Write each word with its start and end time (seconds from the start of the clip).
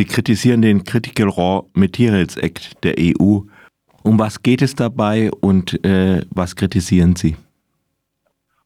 Sie 0.00 0.06
kritisieren 0.06 0.62
den 0.62 0.84
Critical 0.84 1.28
Raw 1.28 1.68
Materials 1.74 2.38
Act 2.38 2.82
der 2.84 2.94
EU. 2.98 3.40
Um 4.02 4.18
was 4.18 4.42
geht 4.42 4.62
es 4.62 4.74
dabei 4.74 5.30
und 5.42 5.84
äh, 5.84 6.22
was 6.30 6.56
kritisieren 6.56 7.16
Sie? 7.16 7.36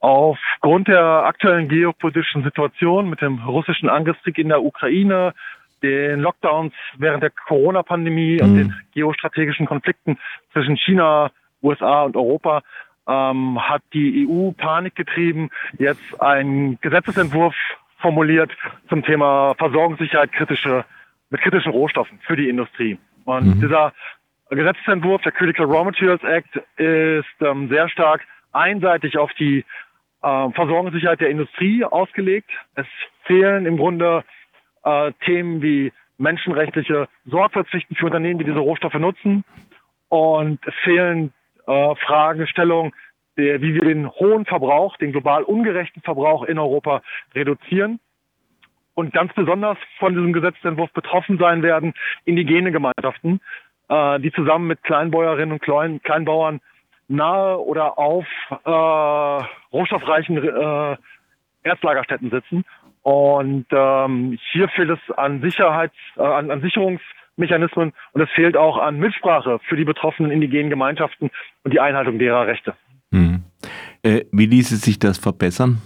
Aufgrund 0.00 0.88
der 0.88 1.26
aktuellen 1.26 1.68
geopolitischen 1.68 2.44
Situation 2.44 3.10
mit 3.10 3.20
dem 3.20 3.44
russischen 3.44 3.90
Angriffskrieg 3.90 4.38
in 4.38 4.48
der 4.48 4.62
Ukraine, 4.62 5.34
den 5.82 6.20
Lockdowns 6.20 6.72
während 6.96 7.22
der 7.22 7.30
Corona-Pandemie 7.46 8.38
mhm. 8.40 8.42
und 8.42 8.56
den 8.56 8.74
geostrategischen 8.94 9.66
Konflikten 9.66 10.16
zwischen 10.54 10.78
China, 10.78 11.30
USA 11.62 12.04
und 12.04 12.16
Europa 12.16 12.62
ähm, 13.06 13.58
hat 13.60 13.82
die 13.92 14.26
EU 14.26 14.52
Panik 14.52 14.94
getrieben, 14.94 15.50
jetzt 15.76 16.22
einen 16.22 16.80
Gesetzesentwurf 16.80 17.54
formuliert 17.98 18.50
zum 18.88 19.02
Thema 19.02 19.54
Versorgungssicherheit 19.58 20.32
kritische, 20.32 20.86
mit 21.30 21.40
kritischen 21.40 21.72
Rohstoffen 21.72 22.18
für 22.26 22.36
die 22.36 22.48
Industrie. 22.48 22.98
Und 23.24 23.46
mhm. 23.46 23.60
dieser 23.60 23.92
Gesetzesentwurf, 24.50 25.22
der 25.22 25.32
Critical 25.32 25.66
Raw 25.66 25.84
Materials 25.84 26.22
Act, 26.22 26.56
ist 26.76 27.26
ähm, 27.40 27.68
sehr 27.68 27.88
stark 27.88 28.22
einseitig 28.52 29.18
auf 29.18 29.32
die 29.34 29.64
äh, 30.22 30.50
Versorgungssicherheit 30.50 31.20
der 31.20 31.30
Industrie 31.30 31.84
ausgelegt. 31.84 32.50
Es 32.74 32.86
fehlen 33.24 33.66
im 33.66 33.76
Grunde 33.76 34.24
äh, 34.84 35.12
Themen 35.24 35.62
wie 35.62 35.92
menschenrechtliche 36.16 37.08
Sorgfaltspflichten 37.26 37.96
für 37.96 38.06
Unternehmen, 38.06 38.38
die 38.38 38.44
diese 38.44 38.58
Rohstoffe 38.58 38.94
nutzen. 38.94 39.44
Und 40.08 40.58
es 40.66 40.74
fehlen 40.82 41.32
äh, 41.66 41.94
Fragestellungen, 41.96 42.92
der, 43.36 43.60
wie 43.62 43.74
wir 43.74 43.82
den 43.82 44.10
hohen 44.10 44.46
Verbrauch, 44.46 44.96
den 44.96 45.12
global 45.12 45.44
ungerechten 45.44 46.02
Verbrauch 46.02 46.42
in 46.44 46.58
Europa 46.58 47.02
reduzieren. 47.34 48.00
Und 48.98 49.12
ganz 49.12 49.32
besonders 49.32 49.78
von 50.00 50.12
diesem 50.12 50.32
Gesetzentwurf 50.32 50.92
betroffen 50.92 51.38
sein 51.38 51.62
werden 51.62 51.94
indigene 52.24 52.72
Gemeinschaften, 52.72 53.40
äh, 53.88 54.18
die 54.18 54.32
zusammen 54.32 54.66
mit 54.66 54.82
Kleinbäuerinnen 54.82 55.52
und 55.52 55.62
Klein 55.62 56.02
Kleinbauern 56.02 56.58
nahe 57.06 57.60
oder 57.60 57.96
auf 57.96 58.26
äh, 58.50 59.38
rohstoffreichen 59.72 60.38
äh, 60.38 60.96
Erzlagerstätten 61.62 62.30
sitzen. 62.30 62.64
Und 63.02 63.66
ähm, 63.70 64.36
hier 64.50 64.68
fehlt 64.70 64.90
es 64.90 65.16
an 65.16 65.42
Sicherheits, 65.42 65.94
äh, 66.16 66.22
an, 66.22 66.50
an 66.50 66.60
Sicherungsmechanismen 66.60 67.92
und 68.14 68.20
es 68.20 68.30
fehlt 68.30 68.56
auch 68.56 68.78
an 68.78 68.98
Mitsprache 68.98 69.60
für 69.68 69.76
die 69.76 69.84
betroffenen 69.84 70.32
indigenen 70.32 70.70
Gemeinschaften 70.70 71.30
und 71.62 71.72
die 71.72 71.78
Einhaltung 71.78 72.18
derer 72.18 72.48
Rechte. 72.48 72.74
Hm. 73.12 73.44
Äh, 74.02 74.24
wie 74.32 74.46
ließe 74.46 74.74
sich 74.74 74.98
das 74.98 75.18
verbessern? 75.18 75.82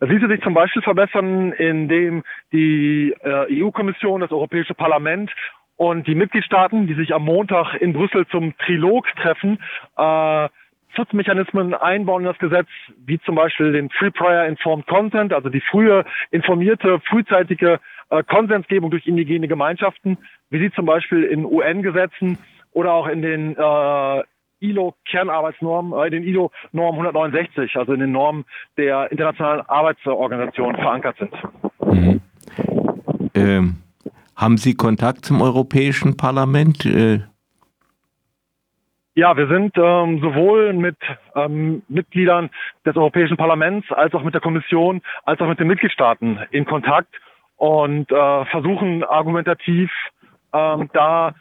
Das 0.00 0.08
ließe 0.08 0.28
sich 0.28 0.40
zum 0.42 0.54
Beispiel 0.54 0.80
verbessern, 0.80 1.52
indem 1.52 2.22
die 2.52 3.14
äh, 3.22 3.62
EU-Kommission, 3.62 4.22
das 4.22 4.32
Europäische 4.32 4.74
Parlament 4.74 5.30
und 5.76 6.06
die 6.06 6.14
Mitgliedstaaten, 6.14 6.86
die 6.86 6.94
sich 6.94 7.14
am 7.14 7.24
Montag 7.24 7.74
in 7.74 7.92
Brüssel 7.92 8.26
zum 8.28 8.56
Trilog 8.58 9.06
treffen, 9.16 9.58
äh, 9.98 10.48
Schutzmechanismen 10.96 11.74
einbauen 11.74 12.22
in 12.22 12.28
das 12.28 12.38
Gesetz, 12.38 12.66
wie 13.04 13.20
zum 13.20 13.34
Beispiel 13.34 13.72
den 13.72 13.90
Free 13.90 14.10
Prior 14.10 14.46
Informed 14.46 14.86
Consent, 14.86 15.34
also 15.34 15.50
die 15.50 15.60
frühe 15.60 16.04
informierte, 16.30 16.98
frühzeitige 17.00 17.78
äh, 18.08 18.22
Konsensgebung 18.24 18.90
durch 18.90 19.06
indigene 19.06 19.48
Gemeinschaften, 19.48 20.16
wie 20.48 20.60
sie 20.60 20.72
zum 20.72 20.86
Beispiel 20.86 21.24
in 21.24 21.44
UN-Gesetzen 21.44 22.38
oder 22.72 22.92
auch 22.92 23.06
in 23.06 23.20
den 23.20 23.56
äh, 23.56 24.22
ILO-Kernarbeitsnormen, 24.60 25.92
äh, 25.98 26.10
den 26.10 26.22
ILO-Norm 26.22 26.94
169, 26.94 27.76
also 27.76 27.92
in 27.92 28.00
den 28.00 28.12
Normen 28.12 28.44
der 28.76 29.10
Internationalen 29.10 29.62
Arbeitsorganisation 29.66 30.74
verankert 30.76 31.16
sind. 31.18 31.32
Mhm. 31.84 32.20
Ähm, 33.34 33.76
haben 34.36 34.56
Sie 34.56 34.74
Kontakt 34.74 35.24
zum 35.24 35.42
Europäischen 35.42 36.16
Parlament? 36.16 36.86
Äh 36.86 37.20
ja, 39.14 39.36
wir 39.36 39.48
sind 39.48 39.76
ähm, 39.76 40.20
sowohl 40.20 40.72
mit 40.72 40.96
ähm, 41.34 41.82
Mitgliedern 41.88 42.48
des 42.86 42.96
Europäischen 42.96 43.36
Parlaments 43.36 43.90
als 43.90 44.14
auch 44.14 44.22
mit 44.22 44.34
der 44.34 44.40
Kommission 44.40 45.02
als 45.24 45.40
auch 45.40 45.48
mit 45.48 45.58
den 45.58 45.66
Mitgliedstaaten 45.66 46.38
in 46.52 46.64
Kontakt 46.64 47.14
und 47.56 48.10
äh, 48.10 48.44
versuchen 48.46 49.04
argumentativ 49.04 49.90
ähm, 50.54 50.88
da 50.92 51.34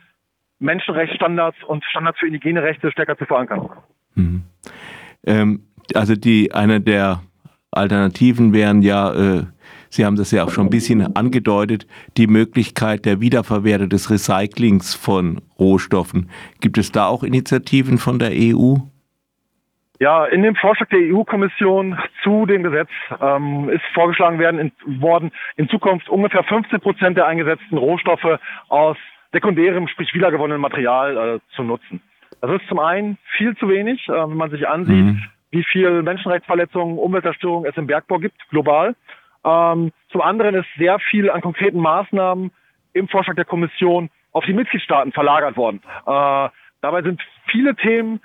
Menschenrechtsstandards 0.59 1.57
und 1.63 1.83
Standards 1.85 2.19
für 2.19 2.27
indigene 2.27 2.63
Rechte 2.63 2.91
stärker 2.91 3.17
zu 3.17 3.25
verankern. 3.25 3.69
Mhm. 4.15 4.43
Ähm, 5.25 5.63
also 5.93 6.15
die 6.15 6.53
eine 6.53 6.81
der 6.81 7.21
Alternativen 7.71 8.53
wären 8.53 8.81
ja 8.81 9.37
äh, 9.37 9.43
Sie 9.89 10.05
haben 10.05 10.15
das 10.15 10.31
ja 10.31 10.43
auch 10.43 10.51
schon 10.51 10.67
ein 10.67 10.69
bisschen 10.69 11.15
angedeutet, 11.15 11.87
die 12.15 12.27
Möglichkeit 12.27 13.05
der 13.05 13.21
Wiederverwertung 13.21 13.89
des 13.89 14.11
Recyclings 14.11 14.93
von 14.93 15.41
Rohstoffen. 15.57 16.29
Gibt 16.61 16.77
es 16.77 16.91
da 16.91 17.07
auch 17.07 17.23
Initiativen 17.23 17.97
von 17.97 18.19
der 18.19 18.31
EU? 18.31 18.75
Ja, 19.99 20.25
in 20.25 20.43
dem 20.43 20.55
Vorschlag 20.55 20.87
der 20.89 20.99
EU-Kommission 20.99 21.97
zu 22.23 22.45
dem 22.45 22.63
Gesetz 22.63 22.89
ähm, 23.19 23.69
ist 23.69 23.83
vorgeschlagen 23.93 24.39
werden, 24.39 24.59
in, 24.59 25.01
worden, 25.01 25.31
in 25.57 25.67
Zukunft 25.67 26.07
ungefähr 26.07 26.43
15 26.43 26.79
Prozent 26.79 27.17
der 27.17 27.25
eingesetzten 27.25 27.77
Rohstoffe 27.77 28.39
aus 28.69 28.95
sekundärem, 29.31 29.87
sprich 29.87 30.13
wiedergewonnenem 30.13 30.61
Material 30.61 31.17
äh, 31.17 31.55
zu 31.55 31.63
nutzen. 31.63 32.01
Das 32.41 32.51
ist 32.51 32.67
zum 32.67 32.79
einen 32.79 33.17
viel 33.37 33.55
zu 33.57 33.69
wenig, 33.69 34.07
äh, 34.07 34.11
wenn 34.11 34.37
man 34.37 34.49
sich 34.49 34.67
ansieht, 34.67 35.05
mhm. 35.05 35.23
wie 35.51 35.63
viel 35.63 36.01
Menschenrechtsverletzungen, 36.03 36.97
Umweltzerstörung 36.97 37.65
es 37.65 37.75
im 37.77 37.87
Bergbau 37.87 38.19
gibt, 38.19 38.37
global. 38.49 38.95
Ähm, 39.45 39.91
zum 40.09 40.21
anderen 40.21 40.55
ist 40.55 40.67
sehr 40.77 40.99
viel 40.99 41.29
an 41.29 41.41
konkreten 41.41 41.79
Maßnahmen 41.79 42.51
im 42.93 43.07
Vorschlag 43.07 43.35
der 43.35 43.45
Kommission 43.45 44.09
auf 44.31 44.45
die 44.45 44.53
Mitgliedstaaten 44.53 45.11
verlagert 45.11 45.57
worden. 45.57 45.81
Äh, 46.05 46.49
dabei 46.81 47.01
sind 47.03 47.21
viele 47.47 47.75
Themen 47.75 48.19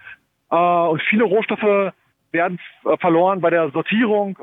äh, 0.50 0.56
und 0.56 1.02
viele 1.02 1.24
Rohstoffe 1.24 1.92
werden 2.32 2.58
äh, 2.84 2.96
verloren 2.98 3.40
bei 3.40 3.50
der 3.50 3.70
Sortierung 3.70 4.38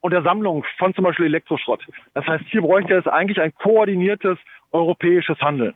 und 0.00 0.12
der 0.12 0.22
Sammlung 0.22 0.64
von 0.76 0.94
zum 0.94 1.04
Beispiel 1.04 1.26
Elektroschrott. 1.26 1.84
Das 2.14 2.26
heißt, 2.26 2.44
hier 2.48 2.62
bräuchte 2.62 2.94
es 2.94 3.06
eigentlich 3.06 3.40
ein 3.40 3.54
koordiniertes 3.54 4.38
europäisches 4.72 5.40
Handeln. 5.40 5.74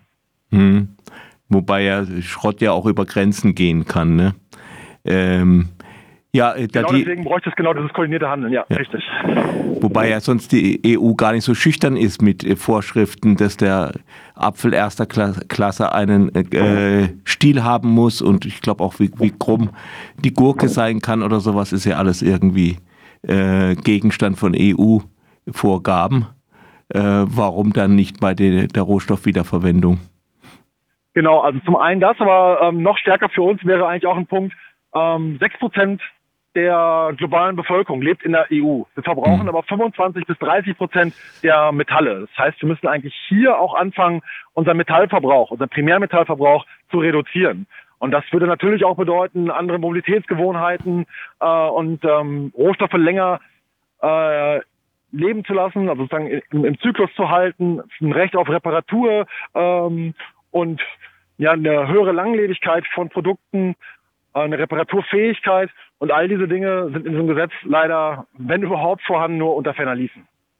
Hm. 0.52 0.88
Wobei 1.48 1.82
ja 1.82 2.04
Schrott 2.22 2.60
ja 2.60 2.72
auch 2.72 2.86
über 2.86 3.04
Grenzen 3.04 3.54
gehen 3.54 3.84
kann. 3.84 4.16
Ne? 4.16 4.34
Ähm, 5.04 5.68
ja, 6.34 6.54
äh, 6.54 6.66
genau 6.66 6.88
die, 6.92 7.04
deswegen 7.04 7.24
bräuchte 7.24 7.50
es 7.50 7.56
genau 7.56 7.74
dieses 7.74 7.92
koordinierte 7.92 8.26
Handeln, 8.26 8.54
ja, 8.54 8.64
ja, 8.70 8.76
richtig. 8.76 9.04
Wobei 9.82 10.08
ja 10.08 10.20
sonst 10.20 10.52
die 10.52 10.80
EU 10.98 11.12
gar 11.12 11.32
nicht 11.32 11.44
so 11.44 11.54
schüchtern 11.54 11.94
ist 11.94 12.22
mit 12.22 12.42
äh, 12.42 12.56
Vorschriften, 12.56 13.36
dass 13.36 13.58
der 13.58 13.92
Apfel 14.34 14.72
erster 14.72 15.04
Klasse 15.04 15.92
einen 15.92 16.34
äh, 16.34 17.10
Stiel 17.24 17.62
haben 17.62 17.90
muss 17.90 18.22
und 18.22 18.46
ich 18.46 18.62
glaube 18.62 18.82
auch, 18.82 18.98
wie, 18.98 19.10
wie 19.18 19.30
krumm 19.30 19.70
die 20.24 20.32
Gurke 20.32 20.68
sein 20.68 21.00
kann 21.00 21.22
oder 21.22 21.40
sowas, 21.40 21.70
ist 21.72 21.84
ja 21.84 21.98
alles 21.98 22.22
irgendwie 22.22 22.78
äh, 23.22 23.74
Gegenstand 23.74 24.38
von 24.38 24.54
EU-Vorgaben. 24.56 26.26
Äh, 26.88 27.00
warum 27.00 27.74
dann 27.74 27.94
nicht 27.94 28.20
bei 28.20 28.34
der, 28.34 28.68
der 28.68 28.82
Rohstoffwiederverwendung? 28.82 29.98
Genau, 31.14 31.40
also 31.40 31.58
zum 31.60 31.76
einen 31.76 32.00
das, 32.00 32.18
aber 32.20 32.60
ähm, 32.62 32.82
noch 32.82 32.96
stärker 32.98 33.28
für 33.28 33.42
uns 33.42 33.64
wäre 33.64 33.86
eigentlich 33.86 34.06
auch 34.06 34.16
ein 34.16 34.26
Punkt, 34.26 34.54
ähm, 34.94 35.38
6% 35.40 36.00
der 36.54 37.12
globalen 37.16 37.56
Bevölkerung 37.56 38.02
lebt 38.02 38.24
in 38.24 38.32
der 38.32 38.46
EU. 38.52 38.82
Wir 38.94 39.02
verbrauchen 39.02 39.44
mhm. 39.44 39.48
aber 39.48 39.62
25 39.62 40.26
bis 40.26 40.38
30 40.38 40.76
Prozent 40.76 41.14
der 41.42 41.72
Metalle. 41.72 42.20
Das 42.20 42.38
heißt, 42.38 42.60
wir 42.60 42.68
müssen 42.68 42.86
eigentlich 42.86 43.14
hier 43.28 43.58
auch 43.58 43.74
anfangen, 43.74 44.20
unseren 44.52 44.76
Metallverbrauch, 44.76 45.50
unseren 45.50 45.70
Primärmetallverbrauch 45.70 46.66
zu 46.90 46.98
reduzieren. 46.98 47.66
Und 47.98 48.10
das 48.10 48.24
würde 48.32 48.46
natürlich 48.46 48.84
auch 48.84 48.96
bedeuten, 48.96 49.50
andere 49.50 49.78
Mobilitätsgewohnheiten 49.78 51.06
äh, 51.40 51.46
und 51.46 52.04
ähm, 52.04 52.52
Rohstoffe 52.56 52.92
länger 52.94 53.40
äh, 54.02 54.60
leben 55.12 55.44
zu 55.44 55.52
lassen, 55.52 55.88
also 55.88 56.02
sozusagen 56.02 56.42
im, 56.50 56.64
im 56.64 56.78
Zyklus 56.80 57.10
zu 57.14 57.30
halten, 57.30 57.80
ein 58.00 58.12
Recht 58.12 58.34
auf 58.34 58.48
Reparatur 58.48 59.26
ähm, 59.54 60.14
und 60.52 60.80
ja 61.38 61.50
eine 61.50 61.88
höhere 61.88 62.12
Langlebigkeit 62.12 62.86
von 62.94 63.08
Produkten 63.08 63.74
eine 64.34 64.58
Reparaturfähigkeit 64.58 65.70
und 65.98 66.10
all 66.10 66.28
diese 66.28 66.48
Dinge 66.48 66.90
sind 66.92 67.06
in 67.06 67.12
diesem 67.12 67.28
Gesetz 67.28 67.52
leider, 67.64 68.26
wenn 68.38 68.62
überhaupt 68.62 69.02
vorhanden, 69.02 69.38
nur 69.38 69.56
unter 69.56 69.74
ferner 69.74 69.94
Liefen. 69.94 70.26